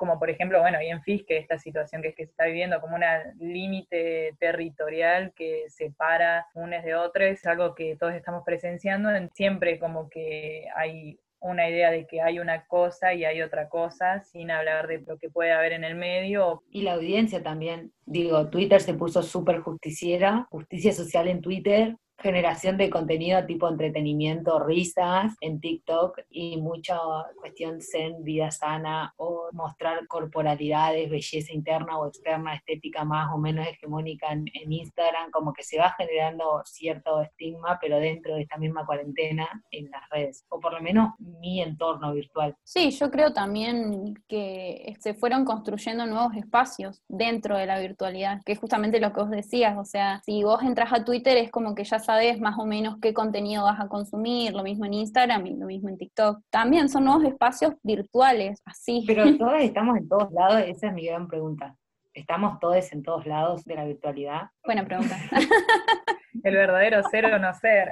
como 0.00 0.18
por 0.18 0.30
ejemplo, 0.30 0.62
bueno, 0.62 0.78
ahí 0.78 0.88
en 0.88 1.02
Fisque, 1.02 1.36
esta 1.36 1.58
situación 1.58 2.00
que 2.00 2.14
que 2.14 2.24
se 2.24 2.30
está 2.30 2.46
viviendo 2.46 2.80
como 2.80 2.96
un 2.96 3.02
límite 3.38 4.34
territorial 4.40 5.34
que 5.36 5.66
separa 5.68 6.46
unos 6.54 6.82
de 6.82 6.94
otros, 6.94 7.28
es 7.28 7.44
algo 7.44 7.74
que 7.74 7.96
todos 7.96 8.14
estamos 8.14 8.42
presenciando, 8.46 9.10
siempre 9.34 9.78
como 9.78 10.08
que 10.08 10.64
hay 10.74 11.20
una 11.40 11.68
idea 11.68 11.90
de 11.90 12.06
que 12.06 12.22
hay 12.22 12.38
una 12.38 12.66
cosa 12.66 13.12
y 13.12 13.26
hay 13.26 13.42
otra 13.42 13.68
cosa, 13.68 14.22
sin 14.22 14.50
hablar 14.50 14.86
de 14.86 15.00
lo 15.06 15.18
que 15.18 15.28
puede 15.28 15.52
haber 15.52 15.72
en 15.72 15.84
el 15.84 15.96
medio. 15.96 16.62
Y 16.70 16.80
la 16.80 16.94
audiencia 16.94 17.42
también. 17.42 17.92
Digo, 18.06 18.48
Twitter 18.48 18.80
se 18.80 18.94
puso 18.94 19.22
súper 19.22 19.60
justiciera, 19.60 20.46
justicia 20.50 20.92
social 20.92 21.28
en 21.28 21.42
Twitter, 21.42 21.94
generación 22.20 22.76
de 22.76 22.90
contenido 22.90 23.44
tipo 23.46 23.68
entretenimiento, 23.68 24.58
risas 24.60 25.34
en 25.40 25.60
TikTok 25.60 26.20
y 26.30 26.60
mucha 26.60 26.98
cuestión 27.38 27.80
zen, 27.80 28.22
vida 28.22 28.50
sana 28.50 29.14
o 29.16 29.48
mostrar 29.52 30.06
corporalidades, 30.06 31.10
belleza 31.10 31.52
interna 31.52 31.98
o 31.98 32.08
externa, 32.08 32.54
estética 32.54 33.04
más 33.04 33.32
o 33.32 33.38
menos 33.38 33.66
hegemónica 33.66 34.32
en, 34.32 34.48
Instagram, 34.70 35.30
como 35.30 35.52
que 35.52 35.64
se 35.64 35.78
va 35.78 35.94
generando 35.98 36.62
cierto 36.64 37.22
estigma, 37.22 37.78
pero 37.80 37.98
dentro 37.98 38.34
de 38.34 38.42
esta 38.42 38.56
misma 38.56 38.86
cuarentena 38.86 39.48
en 39.70 39.90
las 39.90 40.08
redes, 40.10 40.44
o 40.48 40.60
por 40.60 40.72
lo 40.72 40.80
menos 40.80 41.14
mi 41.18 41.60
entorno 41.60 42.12
virtual. 42.12 42.54
Sí, 42.62 42.90
yo 42.90 43.10
creo 43.10 43.32
también 43.32 44.14
que 44.28 44.94
se 45.00 45.14
fueron 45.14 45.44
construyendo 45.44 46.06
nuevos 46.06 46.36
espacios 46.36 47.02
dentro 47.08 47.56
de 47.56 47.66
la 47.66 47.80
virtualidad, 47.80 48.42
que 48.44 48.52
es 48.52 48.58
justamente 48.58 49.00
lo 49.00 49.12
que 49.12 49.20
vos 49.20 49.30
decías, 49.30 49.76
o 49.76 49.84
sea, 49.84 50.20
si 50.24 50.44
vos 50.44 50.62
entras 50.62 50.92
a 50.92 51.04
Twitter 51.04 51.36
es 51.36 51.50
como 51.50 51.74
que 51.74 51.84
ya 51.84 51.98
sabes 51.98 52.09
más 52.40 52.58
o 52.58 52.66
menos 52.66 52.98
qué 53.00 53.14
contenido 53.14 53.64
vas 53.64 53.80
a 53.80 53.88
consumir, 53.88 54.52
lo 54.52 54.62
mismo 54.62 54.84
en 54.84 54.94
Instagram 54.94 55.46
y 55.46 55.56
lo 55.56 55.66
mismo 55.66 55.88
en 55.88 55.96
TikTok. 55.96 56.42
También 56.50 56.88
son 56.88 57.04
nuevos 57.04 57.24
espacios 57.24 57.74
virtuales, 57.82 58.60
así. 58.64 59.04
Pero 59.06 59.24
todos 59.38 59.60
estamos 59.60 59.96
en 59.96 60.08
todos 60.08 60.32
lados, 60.32 60.62
esa 60.66 60.88
es 60.88 60.92
mi 60.92 61.06
gran 61.06 61.28
pregunta. 61.28 61.76
¿Estamos 62.12 62.58
todos 62.58 62.92
en 62.92 63.02
todos 63.02 63.26
lados 63.26 63.64
de 63.64 63.74
la 63.76 63.84
virtualidad? 63.84 64.50
Buena 64.64 64.84
pregunta. 64.84 65.16
El 66.44 66.54
verdadero 66.54 67.02
ser 67.04 67.26
o 67.26 67.38
no 67.38 67.52
ser. 67.54 67.90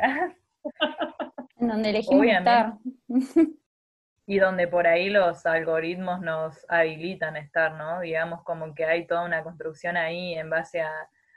En 1.60 1.66
donde 1.66 1.90
elegimos 1.90 2.24
estar. 2.24 2.74
Y 4.26 4.38
donde 4.38 4.68
por 4.68 4.86
ahí 4.86 5.10
los 5.10 5.44
algoritmos 5.44 6.20
nos 6.20 6.64
habilitan 6.68 7.34
a 7.34 7.40
estar, 7.40 7.74
¿no? 7.74 8.00
Digamos 8.00 8.44
como 8.44 8.76
que 8.76 8.84
hay 8.84 9.08
toda 9.08 9.24
una 9.24 9.42
construcción 9.42 9.96
ahí 9.96 10.34
en 10.34 10.50
base 10.50 10.80
a, 10.80 10.92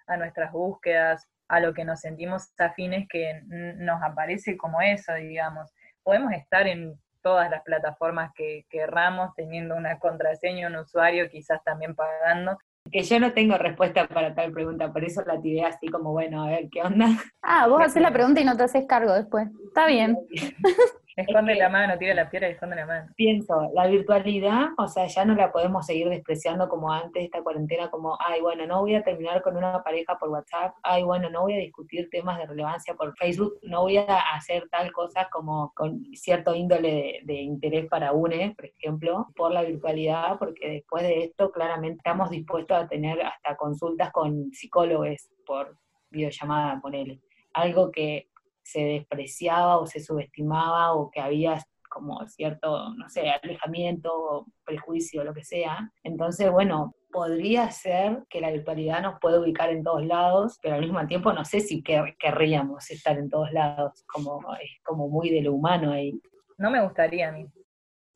a 0.05 0.17
nuestras 0.17 0.51
búsquedas, 0.51 1.27
a 1.51 1.60
lo 1.60 1.74
que 1.74 1.84
nos 1.84 2.00
sentimos 2.00 2.53
afines 2.58 3.08
que 3.10 3.41
nos 3.46 4.01
aparece 4.01 4.55
como 4.55 4.81
eso, 4.81 5.13
digamos. 5.15 5.70
Podemos 6.01 6.31
estar 6.31 6.65
en 6.65 6.98
todas 7.22 7.51
las 7.51 7.62
plataformas 7.63 8.31
que 8.34 8.65
querramos, 8.70 9.36
teniendo 9.36 9.75
una 9.75 10.00
contraseña, 10.00 10.70
un 10.70 10.77
usuario, 10.77 11.29
quizás 11.29 11.62
también 11.65 11.93
pagando. 11.93 12.58
Que 12.89 13.03
yo 13.03 13.20
no 13.20 13.34
tengo 13.34 13.58
respuesta 13.58 14.08
para 14.08 14.34
tal 14.34 14.53
pregunta, 14.53 14.93
por 14.93 15.03
eso 15.03 15.24
la 15.25 15.41
tiré 15.41 15.65
así 15.65 15.88
como, 15.89 16.13
bueno, 16.13 16.46
a 16.46 16.48
ver, 16.48 16.70
¿qué 16.72 16.81
onda? 16.84 17.08
Ah, 17.41 17.67
vos 17.67 17.81
haces 17.86 18.01
la 18.01 18.13
pregunta 18.13 18.39
y 18.39 18.46
no 18.46 18.55
te 18.55 18.63
haces 18.63 18.86
cargo 18.88 19.13
después. 19.13 19.50
Está 19.67 19.88
bien. 19.88 20.17
Esconde 21.15 21.55
la 21.55 21.69
mano, 21.69 21.97
tira 21.97 22.13
la 22.13 22.29
piedra 22.29 22.47
y 22.47 22.53
esconde 22.53 22.75
la 22.75 22.85
mano. 22.85 23.11
Pienso, 23.15 23.69
la 23.73 23.87
virtualidad, 23.87 24.69
o 24.77 24.87
sea, 24.87 25.07
ya 25.07 25.25
no 25.25 25.35
la 25.35 25.51
podemos 25.51 25.85
seguir 25.85 26.07
despreciando 26.09 26.69
como 26.69 26.91
antes 26.91 27.23
esta 27.23 27.43
cuarentena, 27.43 27.89
como, 27.89 28.17
ay, 28.19 28.39
bueno, 28.41 28.65
no 28.65 28.81
voy 28.81 28.95
a 28.95 29.03
terminar 29.03 29.41
con 29.41 29.57
una 29.57 29.83
pareja 29.83 30.17
por 30.17 30.29
WhatsApp, 30.29 30.73
ay, 30.83 31.03
bueno, 31.03 31.29
no 31.29 31.41
voy 31.41 31.55
a 31.55 31.59
discutir 31.59 32.09
temas 32.09 32.37
de 32.37 32.45
relevancia 32.45 32.95
por 32.95 33.15
Facebook, 33.17 33.59
no 33.63 33.81
voy 33.81 33.97
a 33.97 34.19
hacer 34.35 34.69
tal 34.69 34.91
cosa 34.93 35.27
como 35.31 35.73
con 35.75 36.03
cierto 36.13 36.55
índole 36.55 37.19
de, 37.23 37.41
interés 37.41 37.87
para 37.87 38.13
UNE, 38.13 38.53
por 38.55 38.65
ejemplo, 38.65 39.27
por 39.35 39.51
la 39.51 39.63
virtualidad, 39.63 40.37
porque 40.37 40.69
después 40.69 41.03
de 41.03 41.23
esto 41.25 41.51
claramente 41.51 41.97
estamos 41.97 42.29
dispuestos 42.29 42.77
a 42.77 42.87
tener 42.87 43.21
hasta 43.21 43.55
consultas 43.57 44.11
con 44.11 44.51
psicólogos 44.53 45.29
por 45.45 45.77
videollamada, 46.09 46.79
ponele. 46.81 47.19
Algo 47.53 47.91
que 47.91 48.30
se 48.71 48.81
despreciaba 48.81 49.77
o 49.77 49.85
se 49.85 49.99
subestimaba 49.99 50.93
o 50.93 51.09
que 51.11 51.19
había 51.19 51.57
como 51.91 52.25
cierto, 52.27 52.93
no 52.95 53.09
sé, 53.09 53.29
alejamiento, 53.29 54.47
prejuicio, 54.63 55.23
lo 55.25 55.33
que 55.33 55.43
sea. 55.43 55.91
Entonces, 56.03 56.49
bueno, 56.49 56.95
podría 57.11 57.69
ser 57.69 58.23
que 58.29 58.39
la 58.39 58.49
virtualidad 58.49 59.01
nos 59.01 59.19
puede 59.19 59.39
ubicar 59.39 59.69
en 59.69 59.83
todos 59.83 60.05
lados, 60.05 60.57
pero 60.61 60.75
al 60.75 60.81
mismo 60.81 61.05
tiempo 61.05 61.33
no 61.33 61.43
sé 61.43 61.59
si 61.59 61.83
querríamos 61.83 62.89
estar 62.89 63.17
en 63.17 63.29
todos 63.29 63.51
lados, 63.51 64.03
como, 64.07 64.39
como 64.83 65.09
muy 65.09 65.29
de 65.29 65.41
lo 65.41 65.53
humano 65.53 65.91
ahí. 65.91 66.19
No 66.57 66.71
me 66.71 66.81
gustaría 66.81 67.27
a 67.27 67.31
mí. 67.33 67.45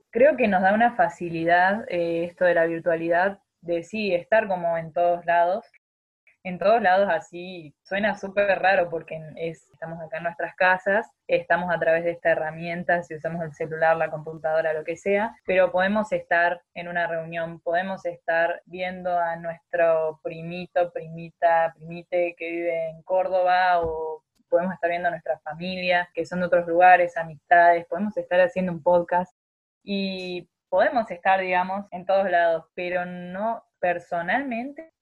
Creo 0.09 0.37
que 0.37 0.47
nos 0.47 0.61
da 0.61 0.73
una 0.73 0.95
facilidad 0.95 1.83
eh, 1.89 2.23
esto 2.23 2.45
de 2.45 2.53
la 2.53 2.65
virtualidad 2.65 3.39
de 3.59 3.83
sí, 3.83 4.13
estar 4.13 4.47
como 4.47 4.77
en 4.77 4.93
todos 4.93 5.25
lados, 5.25 5.65
en 6.45 6.59
todos 6.59 6.79
lados 6.79 7.09
así 7.11 7.73
suena 7.81 8.15
súper 8.15 8.59
raro 8.59 8.87
porque 8.87 9.19
es, 9.35 9.67
estamos 9.73 9.99
acá 9.99 10.17
en 10.17 10.23
nuestras 10.23 10.55
casas, 10.55 11.09
estamos 11.27 11.73
a 11.73 11.79
través 11.79 12.03
de 12.03 12.11
esta 12.11 12.29
herramienta, 12.29 13.01
si 13.01 13.15
usamos 13.15 13.43
el 13.43 13.51
celular, 13.53 13.97
la 13.97 14.11
computadora, 14.11 14.71
lo 14.73 14.83
que 14.83 14.95
sea, 14.95 15.35
pero 15.45 15.71
podemos 15.71 16.11
estar 16.11 16.61
en 16.75 16.87
una 16.87 17.07
reunión, 17.07 17.59
podemos 17.61 18.05
estar 18.05 18.61
viendo 18.65 19.17
a 19.17 19.35
nuestro 19.37 20.19
primito, 20.21 20.91
primita, 20.93 21.73
primite 21.75 22.35
que 22.37 22.51
vive 22.51 22.89
en 22.89 23.01
Córdoba 23.01 23.81
o 23.81 24.23
podemos 24.47 24.75
estar 24.75 24.91
viendo 24.91 25.07
a 25.07 25.11
nuestra 25.11 25.39
familia 25.39 26.07
que 26.13 26.27
son 26.27 26.41
de 26.41 26.45
otros 26.45 26.67
lugares, 26.67 27.17
amistades, 27.17 27.87
podemos 27.87 28.15
estar 28.17 28.39
haciendo 28.39 28.71
un 28.71 28.83
podcast 28.83 29.35
y 29.83 30.47
podemos 30.69 31.09
estar, 31.09 31.41
digamos, 31.41 31.87
en 31.89 32.05
todos 32.05 32.29
lados, 32.29 32.65
pero 32.75 33.03
no 33.03 33.63
personalmente 33.79 34.94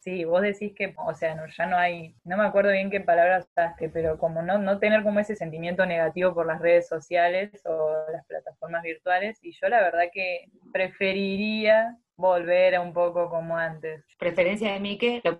Sí, 0.00 0.24
vos 0.24 0.42
decís 0.42 0.72
que, 0.76 0.94
o 0.96 1.14
sea, 1.14 1.34
no, 1.34 1.42
ya 1.46 1.66
no 1.66 1.76
hay, 1.76 2.14
no 2.24 2.36
me 2.36 2.44
acuerdo 2.44 2.70
bien 2.70 2.90
qué 2.90 3.00
palabras 3.00 3.48
usaste, 3.50 3.88
pero 3.88 4.16
como 4.16 4.42
no, 4.42 4.56
no 4.58 4.78
tener 4.78 5.02
como 5.02 5.18
ese 5.18 5.34
sentimiento 5.34 5.84
negativo 5.86 6.34
por 6.34 6.46
las 6.46 6.60
redes 6.60 6.86
sociales 6.88 7.50
o 7.66 7.94
las 8.12 8.24
plataformas 8.26 8.82
virtuales, 8.84 9.38
y 9.42 9.52
yo 9.52 9.68
la 9.68 9.80
verdad 9.80 10.04
que 10.12 10.46
preferiría 10.72 11.96
volver 12.18 12.74
a 12.74 12.80
un 12.80 12.92
poco 12.92 13.30
como 13.30 13.56
antes. 13.56 14.04
Preferencia 14.18 14.72
de 14.72 14.80
Mike, 14.80 15.22
lo, 15.24 15.38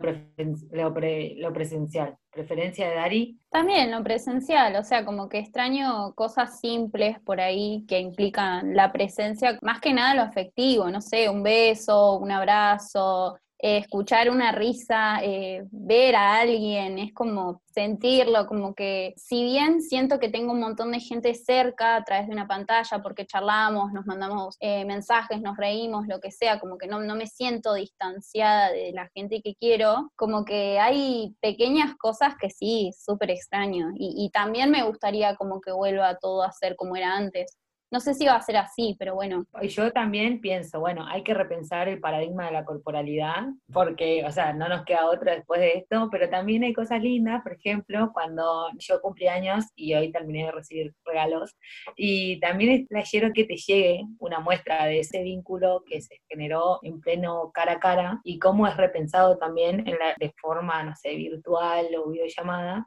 lo, 0.70 0.90
lo, 0.90 1.52
presencial. 1.52 2.16
Preferencia 2.30 2.88
de 2.88 2.94
Dari. 2.94 3.38
También 3.50 3.90
lo 3.90 4.02
presencial, 4.04 4.76
o 4.76 4.84
sea, 4.84 5.04
como 5.04 5.28
que 5.28 5.38
extraño 5.38 6.14
cosas 6.14 6.60
simples 6.60 7.18
por 7.20 7.40
ahí 7.40 7.84
que 7.88 7.98
implican 7.98 8.76
la 8.76 8.92
presencia, 8.92 9.58
más 9.60 9.80
que 9.80 9.92
nada 9.92 10.14
lo 10.14 10.22
afectivo, 10.22 10.88
no 10.88 11.00
sé, 11.00 11.28
un 11.28 11.42
beso, 11.42 12.16
un 12.16 12.30
abrazo, 12.30 13.36
eh, 13.60 13.78
escuchar 13.78 14.30
una 14.30 14.52
risa, 14.52 15.18
eh, 15.22 15.64
ver 15.72 16.14
a 16.14 16.40
alguien, 16.40 16.98
es 16.98 17.12
como 17.12 17.62
sentirlo, 17.74 18.46
como 18.46 18.74
que 18.74 19.14
si 19.16 19.42
bien 19.42 19.82
siento 19.82 20.20
que 20.20 20.28
tengo 20.28 20.52
un 20.52 20.60
montón 20.60 20.92
de 20.92 21.00
gente 21.00 21.34
cerca 21.34 21.96
a 21.96 22.04
través 22.04 22.28
de 22.28 22.34
una 22.34 22.46
pantalla 22.46 23.02
porque 23.02 23.26
charlamos, 23.26 23.92
nos 23.92 24.06
mandamos 24.06 24.56
eh, 24.60 24.84
mensajes, 24.84 25.40
nos 25.40 25.56
reímos, 25.56 26.06
lo 26.06 26.20
que 26.20 26.30
sea, 26.30 26.60
como 26.60 26.78
que 26.78 26.86
no, 26.86 27.00
no 27.00 27.16
me 27.16 27.26
siento 27.26 27.74
distanciada 27.74 28.70
de 28.70 28.92
la 28.92 29.08
gente 29.14 29.42
que 29.42 29.56
quiero, 29.56 30.12
como 30.14 30.44
que 30.44 30.78
hay 30.78 31.34
pequeñas 31.40 31.96
cosas 31.96 32.34
que 32.40 32.50
sí, 32.50 32.92
súper 32.96 33.30
extraño 33.30 33.88
y, 33.96 34.14
y 34.24 34.30
también 34.30 34.70
me 34.70 34.84
gustaría 34.84 35.34
como 35.34 35.60
que 35.60 35.72
vuelva 35.72 36.16
todo 36.18 36.42
a 36.44 36.52
ser 36.52 36.76
como 36.76 36.94
era 36.94 37.16
antes. 37.16 37.56
No 37.90 38.00
sé 38.00 38.12
si 38.12 38.26
va 38.26 38.34
a 38.34 38.42
ser 38.42 38.56
así, 38.58 38.96
pero 38.98 39.14
bueno. 39.14 39.46
Yo 39.62 39.90
también 39.92 40.40
pienso, 40.40 40.78
bueno, 40.78 41.06
hay 41.06 41.22
que 41.22 41.32
repensar 41.32 41.88
el 41.88 42.00
paradigma 42.00 42.46
de 42.46 42.52
la 42.52 42.64
corporalidad, 42.64 43.46
porque, 43.72 44.24
o 44.26 44.30
sea, 44.30 44.52
no 44.52 44.68
nos 44.68 44.84
queda 44.84 45.06
otra 45.06 45.34
después 45.34 45.60
de 45.60 45.78
esto, 45.78 46.08
pero 46.10 46.28
también 46.28 46.64
hay 46.64 46.74
cosas 46.74 47.00
lindas, 47.02 47.42
por 47.42 47.54
ejemplo, 47.54 48.10
cuando 48.12 48.68
yo 48.78 49.00
cumplí 49.00 49.28
años 49.28 49.64
y 49.74 49.94
hoy 49.94 50.12
terminé 50.12 50.44
de 50.44 50.52
recibir 50.52 50.92
regalos, 51.04 51.56
y 51.96 52.38
también 52.40 52.72
es 52.72 52.88
playero 52.88 53.32
que 53.32 53.44
te 53.44 53.56
llegue 53.56 54.04
una 54.18 54.40
muestra 54.40 54.84
de 54.84 55.00
ese 55.00 55.22
vínculo 55.22 55.82
que 55.86 56.02
se 56.02 56.20
generó 56.28 56.80
en 56.82 57.00
pleno 57.00 57.50
cara 57.52 57.72
a 57.72 57.80
cara 57.80 58.20
y 58.22 58.38
cómo 58.38 58.66
es 58.66 58.76
repensado 58.76 59.38
también 59.38 59.88
en 59.88 59.98
la, 59.98 60.14
de 60.18 60.32
forma, 60.40 60.82
no 60.82 60.94
sé, 60.94 61.14
virtual 61.16 61.86
o 61.96 62.10
videollamada, 62.10 62.86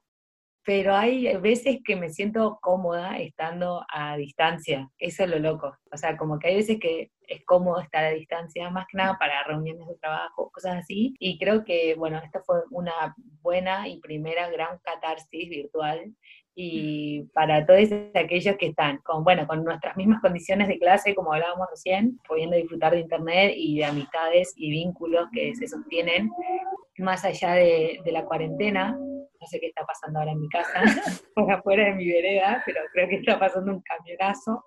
pero 0.63 0.95
hay 0.95 1.35
veces 1.37 1.79
que 1.83 1.95
me 1.95 2.09
siento 2.09 2.59
cómoda 2.61 3.17
estando 3.17 3.83
a 3.91 4.15
distancia, 4.17 4.89
eso 4.97 5.23
es 5.23 5.29
lo 5.29 5.39
loco, 5.39 5.75
o 5.91 5.97
sea, 5.97 6.17
como 6.17 6.37
que 6.37 6.49
hay 6.49 6.55
veces 6.55 6.79
que 6.79 7.11
es 7.27 7.43
cómodo 7.45 7.79
estar 7.79 8.03
a 8.03 8.11
distancia, 8.11 8.69
más 8.69 8.85
que 8.87 8.97
nada 8.97 9.17
para 9.17 9.43
reuniones 9.43 9.87
de 9.87 9.95
trabajo, 9.95 10.51
cosas 10.51 10.77
así, 10.77 11.15
y 11.17 11.39
creo 11.39 11.63
que, 11.63 11.95
bueno, 11.95 12.19
esta 12.23 12.41
fue 12.41 12.59
una 12.69 13.15
buena 13.41 13.87
y 13.87 13.99
primera 13.99 14.49
gran 14.49 14.77
catarsis 14.83 15.49
virtual, 15.49 16.13
y 16.53 17.23
para 17.33 17.65
todos 17.65 17.89
aquellos 18.13 18.57
que 18.57 18.67
están 18.67 18.97
con, 18.99 19.23
bueno, 19.23 19.47
con 19.47 19.63
nuestras 19.63 19.95
mismas 19.95 20.21
condiciones 20.21 20.67
de 20.67 20.77
clase, 20.77 21.15
como 21.15 21.33
hablábamos 21.33 21.67
recién, 21.71 22.19
pudiendo 22.27 22.57
disfrutar 22.57 22.91
de 22.91 22.99
internet 22.99 23.53
y 23.55 23.77
de 23.77 23.85
amistades 23.85 24.53
y 24.57 24.69
vínculos 24.69 25.29
que 25.33 25.55
se 25.55 25.67
sostienen 25.67 26.29
más 26.97 27.23
allá 27.23 27.53
de, 27.53 28.01
de 28.03 28.11
la 28.11 28.25
cuarentena, 28.25 28.99
no 29.41 29.47
sé 29.47 29.59
qué 29.59 29.67
está 29.67 29.85
pasando 29.85 30.19
ahora 30.19 30.31
en 30.31 30.39
mi 30.39 30.49
casa, 30.49 30.81
por 31.35 31.51
afuera 31.51 31.85
de 31.85 31.95
mi 31.95 32.07
vereda, 32.07 32.61
pero 32.65 32.81
creo 32.93 33.09
que 33.09 33.15
está 33.15 33.39
pasando 33.39 33.73
un 33.73 33.81
camionazo. 33.81 34.63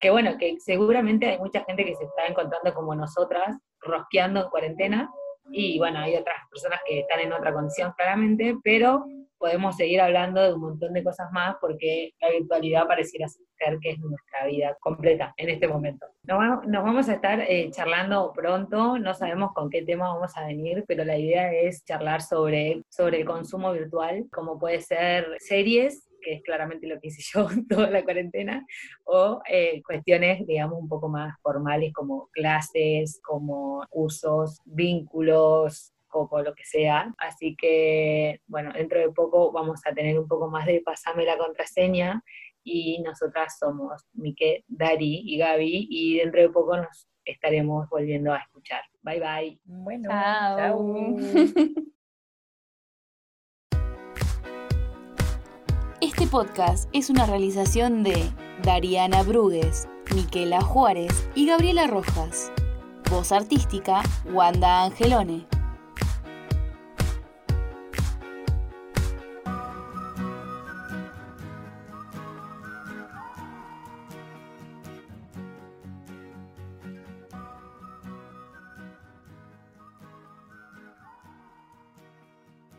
Que 0.00 0.10
bueno, 0.10 0.36
que 0.38 0.56
seguramente 0.58 1.26
hay 1.26 1.38
mucha 1.38 1.64
gente 1.64 1.84
que 1.84 1.94
se 1.94 2.04
está 2.04 2.26
encontrando 2.26 2.74
como 2.74 2.94
nosotras, 2.94 3.56
rosqueando 3.80 4.44
en 4.44 4.50
cuarentena, 4.50 5.10
y 5.50 5.78
bueno, 5.78 6.00
hay 6.00 6.16
otras 6.16 6.36
personas 6.50 6.80
que 6.86 7.00
están 7.00 7.20
en 7.20 7.32
otra 7.32 7.52
condición 7.52 7.92
claramente, 7.96 8.56
pero 8.64 9.04
podemos 9.38 9.76
seguir 9.76 10.00
hablando 10.00 10.42
de 10.42 10.54
un 10.54 10.60
montón 10.60 10.92
de 10.92 11.04
cosas 11.04 11.28
más 11.32 11.56
porque 11.60 12.12
la 12.20 12.30
virtualidad 12.30 12.86
pareciera 12.86 13.28
ser 13.28 13.78
que 13.80 13.90
es 13.90 13.98
nuestra 13.98 14.46
vida 14.46 14.76
completa 14.80 15.34
en 15.36 15.50
este 15.50 15.68
momento. 15.68 16.06
Nos 16.24 16.38
vamos, 16.82 17.08
a 17.08 17.14
estar 17.14 17.40
eh, 17.40 17.70
charlando 17.70 18.32
pronto, 18.34 18.98
no 18.98 19.14
sabemos 19.14 19.52
con 19.54 19.70
qué 19.70 19.82
tema 19.82 20.12
vamos 20.12 20.36
a 20.36 20.46
venir, 20.46 20.84
pero 20.86 21.04
la 21.04 21.16
idea 21.16 21.52
es 21.52 21.84
charlar 21.84 22.22
sobre, 22.22 22.82
sobre 22.88 23.20
el 23.20 23.24
consumo 23.24 23.72
virtual, 23.72 24.26
como 24.32 24.58
puede 24.58 24.80
ser 24.80 25.26
series, 25.38 26.08
que 26.20 26.34
es 26.34 26.42
claramente 26.42 26.86
lo 26.86 26.98
que 27.00 27.08
hice 27.08 27.22
yo 27.34 27.48
toda 27.68 27.90
la 27.90 28.02
cuarentena, 28.02 28.66
o 29.04 29.40
eh, 29.48 29.82
cuestiones, 29.82 30.46
digamos, 30.46 30.78
un 30.80 30.88
poco 30.88 31.08
más 31.08 31.36
formales 31.42 31.92
como 31.92 32.28
clases, 32.32 33.20
como 33.22 33.84
cursos, 33.88 34.60
vínculos, 34.64 35.92
o 36.18 36.42
lo 36.42 36.54
que 36.54 36.64
sea. 36.64 37.14
Así 37.18 37.56
que, 37.56 38.40
bueno, 38.46 38.72
dentro 38.72 38.98
de 38.98 39.10
poco 39.10 39.52
vamos 39.52 39.80
a 39.86 39.92
tener 39.92 40.18
un 40.18 40.28
poco 40.28 40.48
más 40.48 40.66
de 40.66 40.80
pasame 40.80 41.24
la 41.24 41.38
contraseña 41.38 42.22
y 42.64 43.00
nosotras 43.02 43.58
somos 43.58 44.02
Mique, 44.12 44.64
Dari 44.66 45.22
y 45.24 45.38
Gaby 45.38 45.86
y 45.90 46.18
dentro 46.18 46.40
de 46.40 46.48
poco 46.48 46.76
nos 46.76 47.08
estaremos 47.24 47.88
volviendo 47.88 48.32
a 48.32 48.38
escuchar. 48.38 48.82
Bye 49.02 49.20
bye. 49.20 49.60
Bueno, 49.64 50.08
chao. 50.10 51.16
Este 56.02 56.26
podcast 56.26 56.90
es 56.92 57.08
una 57.08 57.24
realización 57.24 58.02
de 58.02 58.30
Dariana 58.62 59.22
Brugues, 59.22 59.88
Miquela 60.14 60.60
Juárez 60.60 61.28
y 61.34 61.46
Gabriela 61.46 61.86
Rojas. 61.86 62.52
Voz 63.10 63.32
artística, 63.32 64.02
Wanda 64.32 64.84
Angelone. 64.84 65.55